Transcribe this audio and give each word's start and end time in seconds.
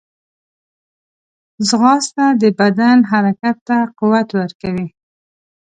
ځغاسته 1.67 2.25
د 2.41 2.43
بدن 2.59 2.97
حرکت 3.11 3.57
ته 3.67 3.77
قوت 3.99 4.29
ورکوي 4.39 4.87